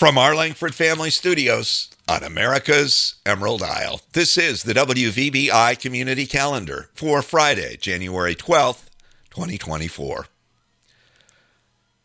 [0.00, 6.88] From our Langford Family Studios on America's Emerald Isle, this is the WVBI Community Calendar
[6.94, 8.88] for Friday, January 12th,
[9.28, 10.24] 2024.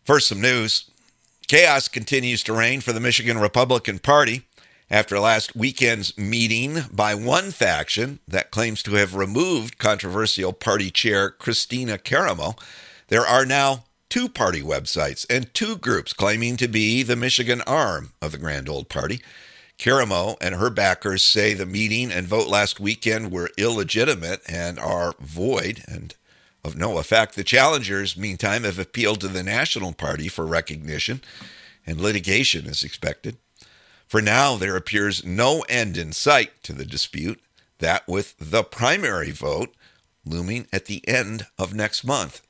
[0.04, 0.92] First, some news.
[1.48, 4.42] Chaos continues to reign for the Michigan Republican Party
[4.92, 11.32] after last weekend's meeting by one faction that claims to have removed controversial party chair
[11.32, 12.60] Kristina Karamo.
[13.08, 13.86] There are now
[14.16, 18.70] two party websites and two groups claiming to be the Michigan arm of the Grand
[18.70, 19.20] Old Party.
[19.78, 25.16] Karamo and her backers say the meeting and vote last weekend were illegitimate and are
[25.20, 26.16] void and
[26.64, 27.36] of no effect.
[27.36, 31.20] The challengers, meantime, have appealed to the National Party for recognition,
[31.86, 33.36] and litigation is expected.
[34.08, 37.42] For now, there appears no end in sight to the dispute,
[37.80, 39.76] that with the primary vote
[40.24, 42.45] looming at the end of next month.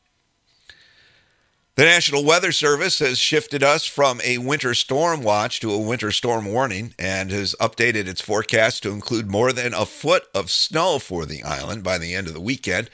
[1.76, 6.10] The National Weather Service has shifted us from a winter storm watch to a winter
[6.10, 11.00] storm warning and has updated its forecast to include more than a foot of snow
[11.00, 12.90] for the island by the end of the weekend.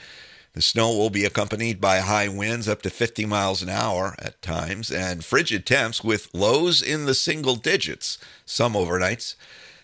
[0.54, 4.42] The snow will be accompanied by high winds up to 50 miles an hour at
[4.42, 9.36] times and frigid temps with lows in the single digits some overnights.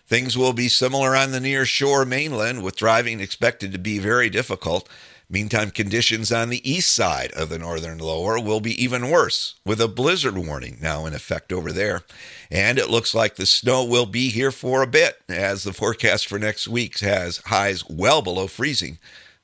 [0.08, 4.28] Things will be similar on the near shore mainland, with driving expected to be very
[4.28, 4.88] difficult.
[5.30, 9.78] Meantime, conditions on the east side of the northern lower will be even worse, with
[9.78, 12.02] a blizzard warning now in effect over there.
[12.50, 16.26] And it looks like the snow will be here for a bit, as the forecast
[16.26, 18.98] for next week has highs well below freezing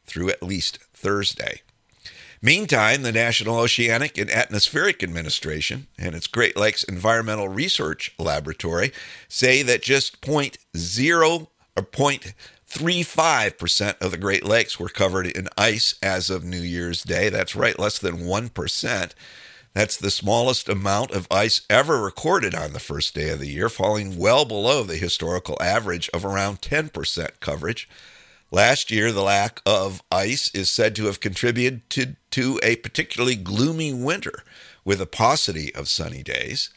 [0.07, 1.61] through at least Thursday.
[2.41, 8.91] Meantime, the National Oceanic and Atmospheric Administration and its Great Lakes Environmental Research Laboratory
[9.29, 11.83] say that just 0.0 or
[12.75, 17.29] 0.35% of the Great Lakes were covered in ice as of New Year's Day.
[17.29, 19.13] That's right, less than 1%.
[19.75, 23.69] That's the smallest amount of ice ever recorded on the first day of the year,
[23.69, 27.89] falling well below the historical average of around 10% coverage.
[28.51, 33.35] Last year, the lack of ice is said to have contributed to, to a particularly
[33.35, 34.45] gloomy winter
[34.85, 36.71] with a paucity of sunny days.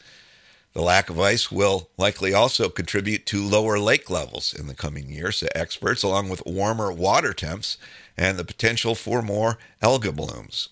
[0.78, 5.08] The lack of ice will likely also contribute to lower lake levels in the coming
[5.08, 7.78] years, say experts, along with warmer water temps
[8.16, 10.68] and the potential for more algal blooms.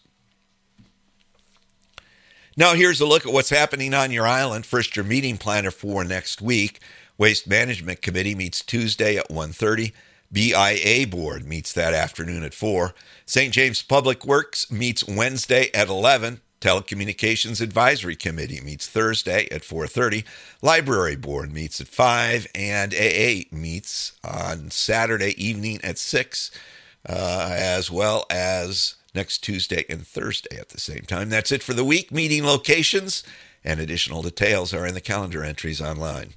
[2.57, 4.65] Now, here's a look at what's happening on your island.
[4.65, 6.79] First, your meeting planner for next week.
[7.19, 9.93] Waste Management Committee meets Tuesday at 1:30.
[10.31, 12.95] BIA Board meets that afternoon at 4.
[13.25, 13.53] St.
[13.53, 16.43] James Public Works meets Wednesday at 11.
[16.67, 20.25] Telecommunications Advisory Committee meets Thursday at 4:30.
[20.61, 26.51] Library Board meets at 5 and AA meets on Saturday evening at 6
[27.09, 31.29] uh, as well as next Tuesday and Thursday at the same time.
[31.29, 32.11] That's it for the week.
[32.11, 33.23] Meeting locations
[33.67, 36.35] and additional details are in the calendar entries online.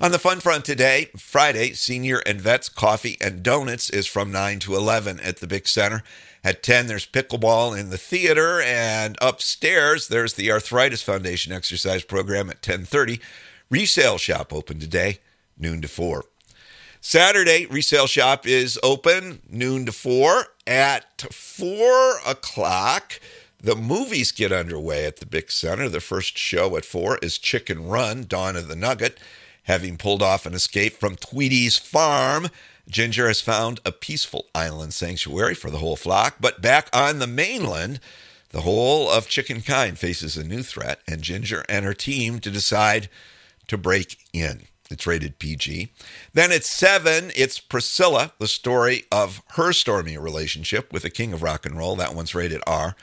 [0.00, 4.58] On the fun front today, Friday, Senior and Vets Coffee and Donuts is from 9
[4.58, 6.02] to 11 at the Big Center.
[6.42, 12.50] At 10, there's pickleball in the theater, and upstairs, there's the Arthritis Foundation exercise program
[12.50, 13.20] at 10:30.
[13.70, 15.20] Resale shop open today,
[15.56, 16.26] noon to 4.
[17.00, 20.48] Saturday, resale shop is open noon to 4.
[20.66, 23.20] At 4 o'clock,
[23.64, 25.88] the movies get underway at the Big Center.
[25.88, 29.18] The first show at 4 is Chicken Run, Dawn of the Nugget.
[29.62, 32.48] Having pulled off an escape from Tweedy's farm,
[32.86, 36.36] Ginger has found a peaceful island sanctuary for the whole flock.
[36.38, 38.00] But back on the mainland,
[38.50, 42.50] the whole of chicken kind faces a new threat, and Ginger and her team to
[42.50, 43.08] decide
[43.68, 44.64] to break in.
[44.90, 45.88] It's rated PG.
[46.34, 51.42] Then at seven, it's Priscilla, the story of her stormy relationship with the king of
[51.42, 51.96] rock and roll.
[51.96, 52.94] That one's rated R.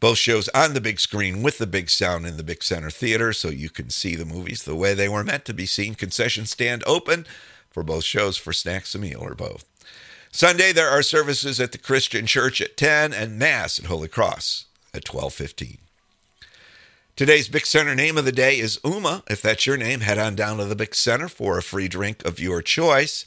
[0.00, 3.32] Both shows on the big screen with the big sound in the Big Center Theater
[3.32, 5.94] so you can see the movies the way they were meant to be seen.
[5.94, 7.26] Concession stand open
[7.68, 9.64] for both shows for snacks, a meal, or both.
[10.30, 14.66] Sunday there are services at the Christian Church at 10 and Mass at Holy Cross
[14.94, 15.78] at 12:15.
[17.16, 19.24] Today's Big Center name of the day is Uma.
[19.28, 22.24] If that's your name, head on down to the Big Center for a free drink
[22.24, 23.24] of your choice.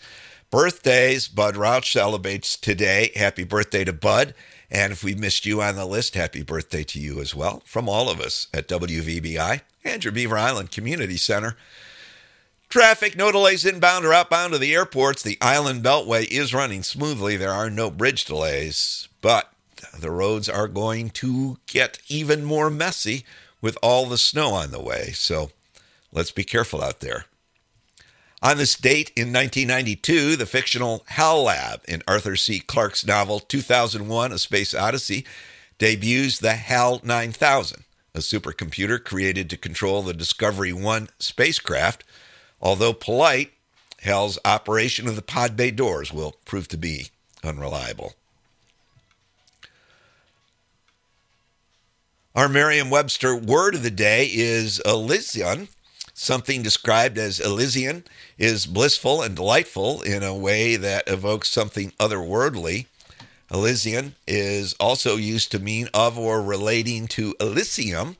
[0.51, 3.11] Birthdays, Bud Rauch celebrates today.
[3.15, 4.33] Happy birthday to Bud.
[4.69, 7.87] And if we missed you on the list, happy birthday to you as well from
[7.87, 11.55] all of us at WVBI and your Beaver Island Community Center.
[12.67, 15.23] Traffic, no delays inbound or outbound to the airports.
[15.23, 17.37] The Island Beltway is running smoothly.
[17.37, 19.53] There are no bridge delays, but
[19.97, 23.23] the roads are going to get even more messy
[23.61, 25.11] with all the snow on the way.
[25.13, 25.51] So
[26.11, 27.23] let's be careful out there.
[28.43, 32.59] On this date in 1992, the fictional Hal Lab in Arthur C.
[32.59, 35.25] Clarke's novel 2001 A Space Odyssey
[35.77, 37.83] debuts the HAL 9000,
[38.15, 42.03] a supercomputer created to control the Discovery 1 spacecraft.
[42.59, 43.51] Although polite,
[44.03, 47.09] HAL's operation of the pod bay doors will prove to be
[47.43, 48.13] unreliable.
[52.35, 55.67] Our Merriam Webster word of the day is Elysian.
[56.21, 58.03] Something described as Elysian
[58.37, 62.85] is blissful and delightful in a way that evokes something otherworldly.
[63.49, 68.17] Elysian is also used to mean of or relating to Elysium,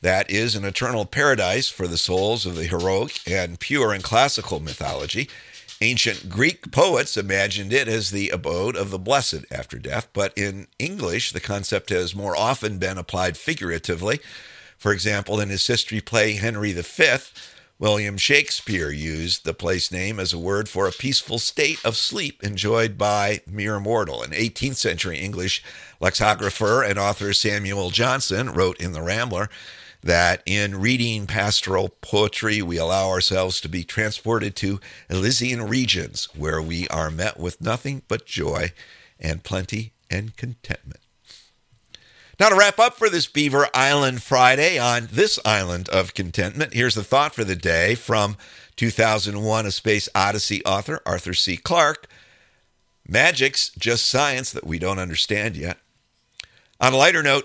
[0.00, 4.60] that is an eternal paradise for the souls of the heroic and pure in classical
[4.60, 5.28] mythology.
[5.80, 10.68] Ancient Greek poets imagined it as the abode of the blessed after death, but in
[10.78, 14.20] English, the concept has more often been applied figuratively.
[14.80, 17.16] For example, in his history play Henry V,
[17.78, 22.42] William Shakespeare used the place name as a word for a peaceful state of sleep
[22.42, 24.22] enjoyed by mere mortal.
[24.22, 25.62] An 18th century English
[26.00, 29.50] lexicographer and author Samuel Johnson wrote in The Rambler
[30.02, 34.80] that in reading pastoral poetry, we allow ourselves to be transported to
[35.10, 38.72] Elysian regions where we are met with nothing but joy
[39.18, 41.00] and plenty and contentment.
[42.40, 46.94] Now, to wrap up for this Beaver Island Friday on this island of contentment, here's
[46.94, 48.38] the thought for the day from
[48.76, 51.58] 2001 A Space Odyssey author Arthur C.
[51.58, 52.08] Clarke
[53.06, 55.76] Magic's just science that we don't understand yet.
[56.80, 57.44] On a lighter note,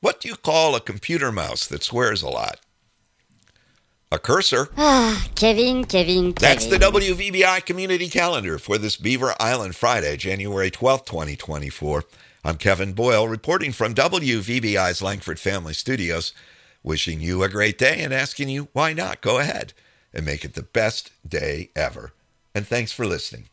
[0.00, 2.58] what do you call a computer mouse that swears a lot?
[4.10, 4.70] A cursor.
[4.76, 6.34] Ah, Kevin, Kevin, Kevin.
[6.34, 12.02] That's the WVBI community calendar for this Beaver Island Friday, January 12th, 2024.
[12.44, 16.32] I'm Kevin Boyle reporting from WVBI's Langford Family Studios,
[16.82, 19.74] wishing you a great day and asking you why not go ahead
[20.12, 22.14] and make it the best day ever.
[22.52, 23.44] And thanks for listening.